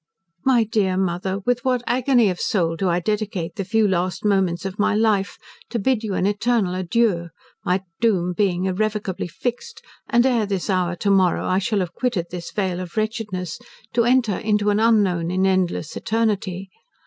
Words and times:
"My 0.43 0.63
dear 0.63 0.97
mother! 0.97 1.37
with 1.45 1.63
what 1.63 1.83
agony 1.85 2.31
of 2.31 2.39
soul 2.39 2.75
do 2.75 2.89
I 2.89 2.99
dedicate 2.99 3.53
the 3.55 3.63
few 3.63 3.87
last 3.87 4.25
moments 4.25 4.65
of 4.65 4.79
my 4.79 4.95
life, 4.95 5.37
to 5.69 5.77
bid 5.77 6.01
you 6.03 6.15
an 6.15 6.25
eternal 6.25 6.73
adieu! 6.73 7.29
my 7.63 7.83
doom 7.99 8.33
being 8.33 8.65
irrevocably 8.65 9.27
fixed, 9.27 9.83
and 10.09 10.25
ere 10.25 10.47
this 10.47 10.71
hour 10.71 10.95
to 10.95 11.11
morrow 11.11 11.45
I 11.45 11.59
shall 11.59 11.81
have 11.81 11.93
quitted 11.93 12.31
this 12.31 12.49
vale 12.51 12.79
of 12.79 12.97
wretchedness, 12.97 13.59
to 13.93 14.03
enter 14.05 14.37
into 14.39 14.71
an 14.71 14.79
unknown 14.79 15.29
and 15.29 15.45
endless 15.45 15.95
eternity. 15.95 16.71